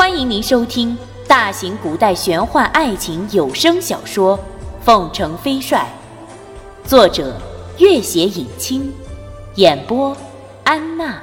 [0.00, 0.96] 欢迎您收听
[1.28, 4.38] 大型古代玄幻爱情有声小说
[4.82, 5.86] 《凤城飞帅》，
[6.88, 7.38] 作者：
[7.78, 8.90] 月写影清，
[9.56, 10.16] 演播：
[10.64, 11.22] 安娜。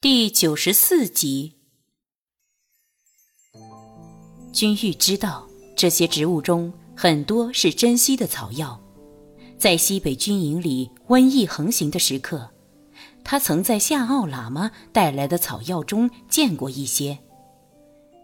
[0.00, 1.58] 第九十四集。
[4.54, 5.46] 君玉知道，
[5.76, 8.80] 这些植物中很多是珍稀的草药，
[9.58, 12.51] 在西北军营里瘟疫横行的时刻。
[13.24, 17.18] 他曾在夏奥喇嘛带来的草药中见过一些。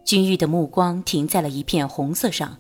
[0.05, 2.59] 君玉的目光停在了一片红色上。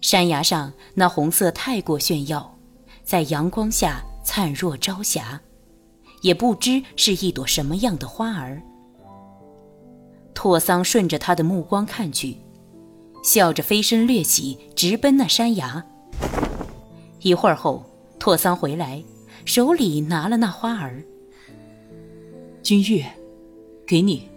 [0.00, 2.56] 山崖上那红色太过炫耀，
[3.02, 5.40] 在阳光下灿若朝霞，
[6.20, 8.62] 也不知是一朵什么样的花儿。
[10.34, 12.36] 拓桑顺着他的目光看去，
[13.24, 15.84] 笑着飞身掠起，直奔那山崖。
[17.20, 17.84] 一会儿后，
[18.18, 19.02] 拓桑回来。
[19.46, 21.04] 手里拿了那花儿，
[22.64, 23.04] 君玉，
[23.86, 24.28] 给你。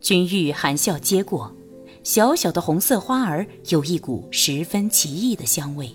[0.00, 1.54] 君玉含笑接过，
[2.02, 5.94] 小小的红色花儿有一股十分奇异的香味。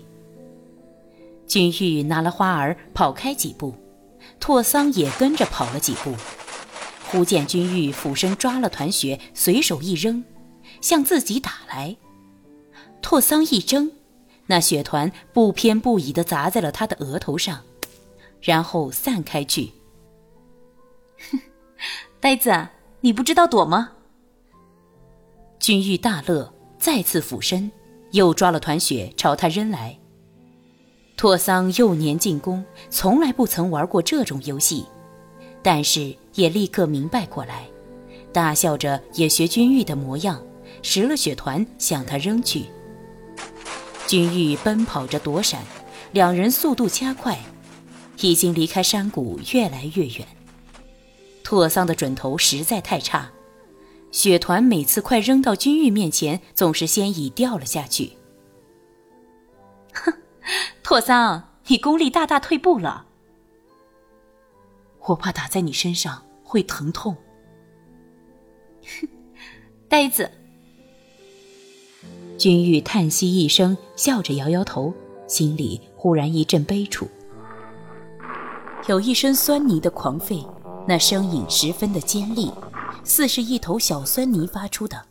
[1.44, 3.74] 君玉拿了花儿跑开几步，
[4.38, 6.14] 拓桑也跟着跑了几步。
[7.10, 10.22] 忽见君玉俯身抓了团雪，随手一扔，
[10.80, 11.96] 向自己打来。
[13.02, 13.90] 拓桑一怔。
[14.50, 17.60] 那雪团不偏不倚地砸在了他的额头上，
[18.40, 19.70] 然后散开去。
[21.30, 21.38] 哼，
[22.18, 22.50] 呆子，
[23.00, 23.92] 你不知道躲吗？
[25.60, 27.70] 君玉大乐，再次俯身，
[28.10, 29.96] 又抓了团雪朝他扔来。
[31.16, 34.84] 拓桑幼年进宫，从来不曾玩过这种游戏，
[35.62, 37.68] 但是也立刻明白过来，
[38.32, 40.44] 大笑着也学君玉的模样，
[40.82, 42.64] 拾了雪团向他扔去。
[44.10, 45.62] 君玉奔跑着躲闪，
[46.10, 47.38] 两人速度加快，
[48.18, 50.26] 已经离开山谷越来越远。
[51.44, 53.30] 拓桑的准头实在太差，
[54.10, 58.14] 雪团每次快扔到君玉面前，总是先已掉了下去。
[59.94, 60.12] 哼，
[60.82, 63.06] 拓桑，你功力大大退步了。
[65.06, 67.16] 我怕打在你身上会疼痛。
[68.82, 69.08] 哼，
[69.88, 70.28] 呆子。
[72.40, 74.94] 君玉叹息一声，笑着摇摇头，
[75.28, 77.06] 心里忽然一阵悲楚。
[78.88, 80.48] 有一声酸泥的狂吠，
[80.88, 82.50] 那声音十分的尖利，
[83.04, 85.04] 似是一头小酸泥发出的。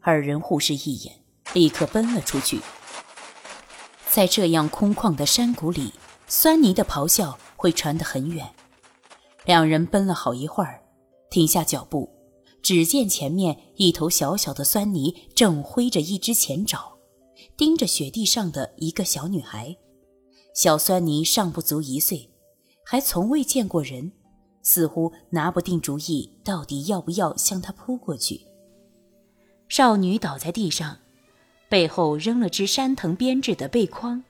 [0.00, 1.14] 二人互视一眼，
[1.52, 2.58] 立刻奔了出去。
[4.08, 5.92] 在这样空旷的山谷里，
[6.26, 8.44] 酸泥的咆哮会传得很远。
[9.44, 10.80] 两人奔了好一会儿，
[11.30, 12.13] 停下脚步。
[12.64, 16.96] 只见前面一头小小的酸泥正挥着一只前爪，
[17.58, 19.76] 盯着雪地上的一个小女孩。
[20.54, 22.30] 小酸泥尚不足一岁，
[22.82, 24.10] 还从未见过人，
[24.62, 28.46] 似乎拿不定主意，到底要不要向她扑过去。
[29.68, 31.00] 少女倒在地上，
[31.68, 34.24] 背后扔了只山藤编制的背筐，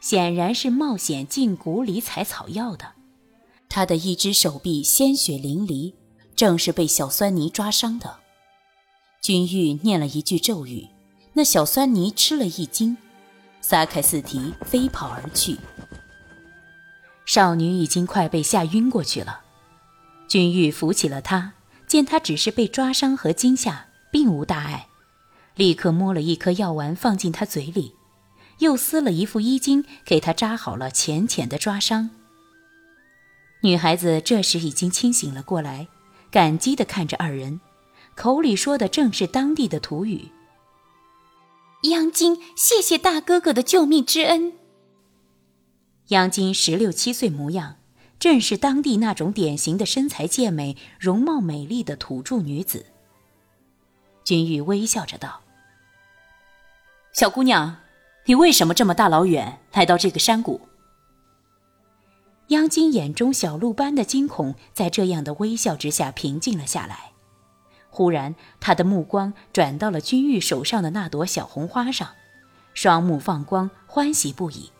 [0.00, 2.94] 显然是冒险进谷里采草药的。
[3.68, 5.94] 她的一只手臂鲜血淋漓。
[6.34, 8.16] 正是被小酸泥抓伤的，
[9.20, 10.88] 君玉念了一句咒语，
[11.34, 12.96] 那小酸泥吃了一惊，
[13.60, 15.58] 撒开四蹄飞跑而去。
[17.26, 19.40] 少女已经快被吓晕过去了，
[20.28, 21.52] 君玉扶起了她，
[21.86, 24.88] 见她只是被抓伤和惊吓，并无大碍，
[25.54, 27.92] 立刻摸了一颗药丸放进她嘴里，
[28.60, 32.10] 又撕了一副衣襟给她扎好了浅浅的抓伤。
[33.62, 35.86] 女孩子这时已经清醒了过来。
[36.30, 37.60] 感激地看着二人，
[38.14, 40.28] 口里说的正是当地的土语。
[41.84, 44.52] 央金，谢谢大哥哥的救命之恩。
[46.08, 47.76] 央金十六七岁模样，
[48.18, 52.86] 正是当地那种典型的身材健美、容貌美丽的土著女子。
[54.22, 55.40] 君玉微笑着道
[57.12, 57.78] ：“小姑娘，
[58.26, 60.60] 你为什么这么大老远来到这个山谷？”
[62.50, 67.12] 央金眼中小鹿般的惊恐，在这样的微笑之下平静了下来。
[67.90, 72.08] 忽然，他的目光转到了君玉手上的那朵小红花上，
[72.74, 74.70] 双目放光，欢喜不已。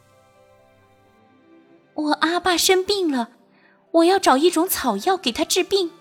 [1.94, 3.30] 我阿爸生病了，
[3.92, 5.92] 我要找一种草药给他治病。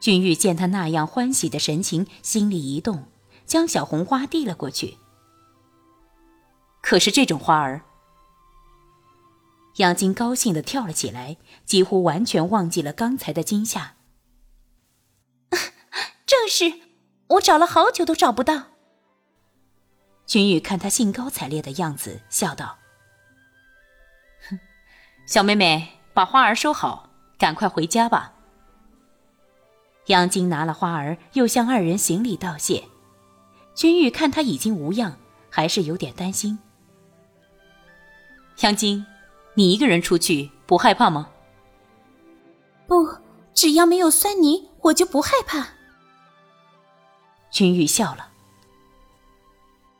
[0.00, 3.04] 君玉见他那样欢喜的神情，心里一动，
[3.44, 4.96] 将小红花递了过去。
[6.80, 7.82] 可是这种花儿。
[9.76, 13.96] 杨金高兴地跳了起来，几乎完全忘记了刚才的惊吓。
[16.26, 16.80] 正是，
[17.28, 18.64] 我找了好久都找不到。
[20.26, 22.78] 君玉看他兴高采烈的样子，笑道
[24.48, 24.58] ：“哼，
[25.26, 28.34] 小妹妹，把花儿收好，赶快回家吧。
[30.06, 32.84] 杨金拿了花儿，又向二人行礼道谢。
[33.74, 35.16] 君玉看他已经无恙，
[35.48, 36.58] 还是有点担心。
[38.60, 39.06] 杨金，
[39.54, 41.28] 你一个人出去不害怕吗？
[42.86, 43.08] 不，
[43.52, 45.68] 只要没有酸泥，我就不害怕。
[47.50, 48.28] 君玉笑了。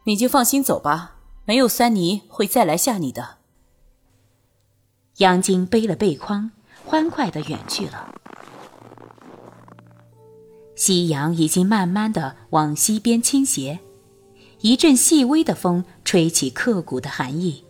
[0.04, 3.38] 你就放心走吧，没有酸泥会再来吓你的。
[5.18, 6.50] 杨金背了背筐，
[6.84, 8.14] 欢快的远去了。
[10.74, 13.80] 夕阳已经慢慢的往西边倾斜，
[14.62, 17.64] 一阵细微的风吹起刻骨的寒意。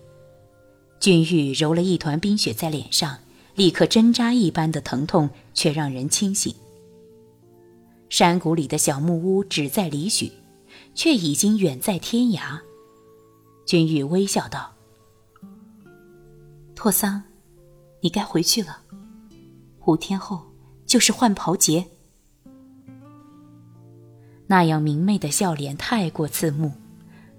[1.03, 3.19] 君玉揉了一团冰雪在脸上，
[3.57, 6.55] 立刻针扎一般的疼痛，却让人清醒。
[8.09, 10.31] 山谷里的小木屋只在里许。
[10.95, 12.61] 却已经远在天涯。
[13.65, 14.73] 君玉微笑道
[16.77, 17.23] ：“拓桑，
[18.01, 18.79] 你该回去了。
[19.87, 20.43] 五天后
[20.87, 21.87] 就是换袍节。”
[24.47, 26.73] 那样明媚的笑脸太过刺目。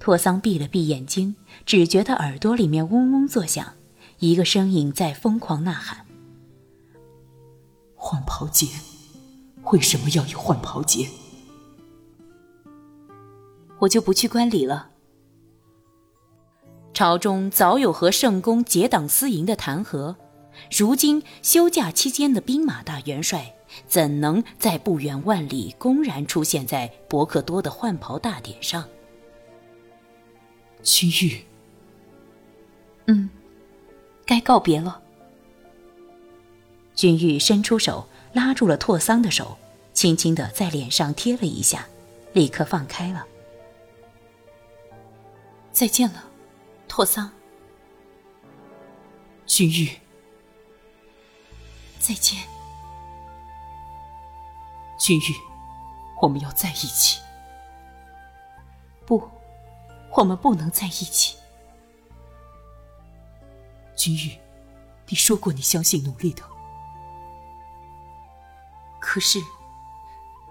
[0.04, 1.34] 拓桑闭了闭眼睛，
[1.66, 3.76] 只觉得耳朵里面嗡嗡作响，
[4.20, 6.06] 一个声音在疯狂呐喊
[7.96, 8.68] ：“换袍节，
[9.72, 11.08] 为什么要有换袍节？”
[13.80, 14.90] 我就不去观礼了。
[16.94, 20.18] 朝中早有和圣公结党私营的弹劾，
[20.78, 23.56] 如今休假期间的兵马大元帅，
[23.88, 28.84] 怎能在不远万里公然出现在伯克多的换袍大典上？
[30.84, 31.44] 君玉，
[33.08, 33.30] 嗯，
[34.26, 35.02] 该告别了。
[36.94, 39.58] 君玉伸出手拉住了拓桑的手，
[39.94, 41.88] 轻轻的在脸上贴了一下，
[42.34, 43.26] 立刻放开了。
[45.72, 46.24] 再见了，
[46.88, 47.32] 拓桑。
[49.46, 49.90] 君玉，
[52.00, 52.40] 再见。
[55.00, 55.34] 君玉，
[56.22, 57.20] 我们要在一起。
[59.06, 59.30] 不，
[60.16, 61.38] 我们不能在一起。
[63.96, 64.38] 君玉，
[65.08, 66.44] 你说过你相信努力的。
[69.00, 69.40] 可是，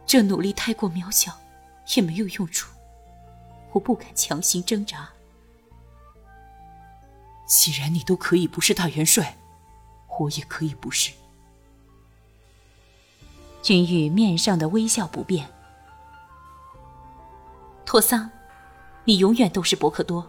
[0.06, 1.32] 这努力太过渺小，
[1.94, 2.70] 也没有用处。
[3.73, 5.09] 我不敢强行挣扎。
[7.47, 9.37] 既然你都可以不是大元帅，
[10.19, 11.12] 我也可以不是。
[13.62, 15.49] 君玉面上的微笑不变。
[17.85, 18.31] 托桑，
[19.04, 20.26] 你永远都是伯克多，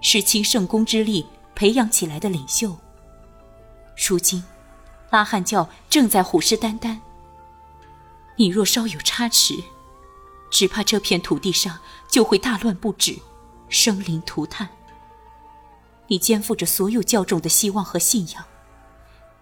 [0.00, 2.76] 是倾圣功之力培养起来的领袖。
[3.96, 4.42] 如今，
[5.10, 6.98] 拉汉教正在虎视眈眈。
[8.36, 9.54] 你若稍有差池，
[10.50, 11.78] 只怕这片土地上
[12.08, 13.18] 就会大乱不止，
[13.68, 14.68] 生灵涂炭。
[16.08, 18.44] 你肩负着所有教众的希望和信仰，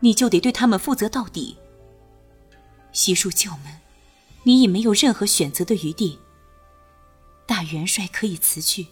[0.01, 1.59] 你就得对他们负责到底。
[2.93, 3.81] 西入教门，
[4.45, 6.19] 你已没有任何选择的余地。
[7.47, 8.87] 大元帅可以辞去，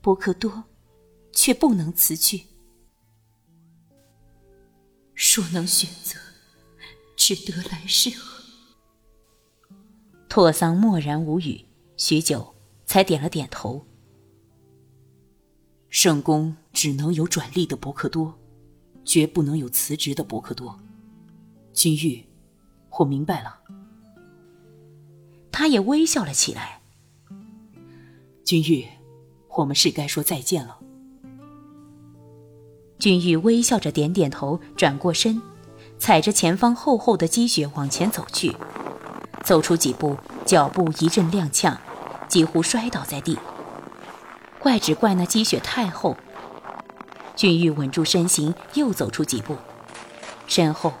[0.00, 0.64] 伯克多
[1.32, 2.46] 却不能辞去。
[5.14, 6.18] 若能选择，
[7.16, 8.42] 只得来世何？
[10.28, 11.64] 拓桑默然无语，
[11.96, 12.54] 许久
[12.86, 13.84] 才点了点头。
[15.90, 18.38] 圣宫只能有转隶的伯克多，
[19.04, 20.78] 绝不能有辞职的伯克多。
[21.72, 22.24] 君玉，
[22.98, 23.60] 我明白了。
[25.50, 26.77] 他也微笑了起来。
[28.48, 28.88] 君玉，
[29.56, 30.78] 我们是该说再见了。
[32.98, 35.42] 君玉微笑着点点头，转过身，
[35.98, 38.56] 踩着前方厚厚的积雪往前走去。
[39.44, 41.76] 走出几步，脚步一阵踉跄，
[42.26, 43.38] 几乎摔倒在地。
[44.58, 46.16] 怪只怪那积雪太厚。
[47.36, 49.58] 君玉稳住身形，又走出几步，
[50.46, 50.94] 身后，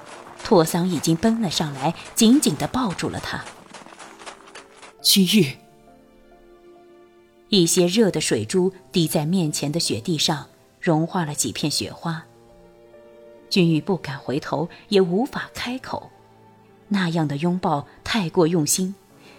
[0.44, 3.42] 拓桑已经奔了上来，紧紧地抱住了他。
[5.00, 5.56] 君玉，
[7.50, 10.46] 一些热的水珠滴在面前的雪地上，
[10.80, 12.24] 融化了几片雪花。
[13.48, 16.10] 君玉不敢回头，也无法开口。
[16.88, 18.94] 那样的拥抱太过用心，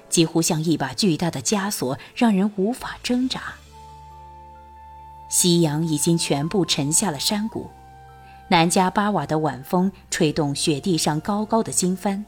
[0.09, 3.53] 几乎像一把巨大的枷锁，让人无法挣扎。
[5.29, 7.69] 夕阳已经全部沉下了山谷，
[8.47, 12.23] 南迦巴瓦的晚风吹动雪地上高高的经幡，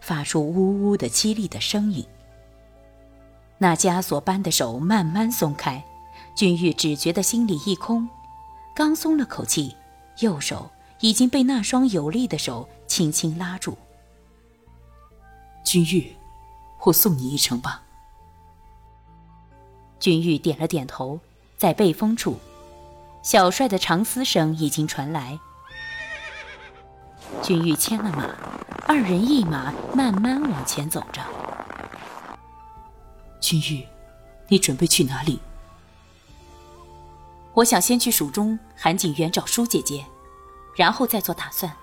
[0.00, 2.06] 发出呜呜的凄厉的声音。
[3.58, 5.82] 那枷锁般的手慢慢松开，
[6.34, 8.08] 君玉只觉得心里一空，
[8.74, 9.74] 刚松了口气，
[10.18, 10.70] 右手
[11.00, 13.76] 已经被那双有力的手轻轻拉住。
[15.64, 16.14] 君玉，
[16.84, 17.82] 我送你一程吧。
[19.98, 21.18] 君玉点了点头，
[21.56, 22.38] 在背风处，
[23.22, 25.38] 小帅的长嘶声已经传来。
[27.42, 28.36] 君玉牵了马，
[28.86, 31.22] 二人一马慢慢往前走着。
[33.46, 33.86] 君玉，
[34.48, 35.38] 你准备去哪里？
[37.54, 40.04] 我想先去蜀中韩景园找舒姐姐，
[40.74, 41.76] 然后再做打算。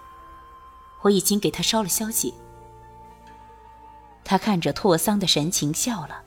[1.03, 2.33] 我已经给她捎了消息。
[4.25, 6.21] 他看着拓桑的神情笑了。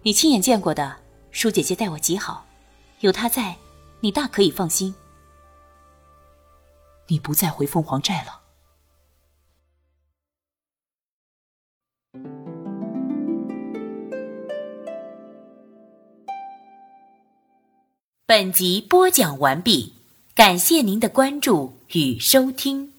[0.00, 1.00] 你亲眼见过的，
[1.32, 2.46] 舒姐姐待我极好，
[3.00, 3.58] 有她在，
[4.00, 4.94] 你大可以放心。
[7.08, 8.43] 你不再回凤凰寨了。
[18.36, 19.92] 本集播讲完毕，
[20.34, 22.93] 感谢您的关注与收听。